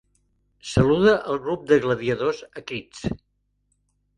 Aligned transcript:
Saluda 0.69 1.13
al 1.33 1.37
grup 1.43 1.67
de 1.73 1.79
gladiadors 1.83 2.41
a 2.61 2.65
crits. 2.73 3.07